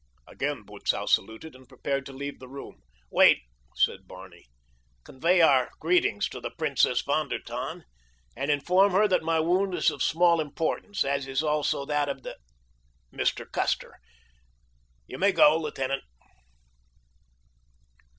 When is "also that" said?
11.43-12.09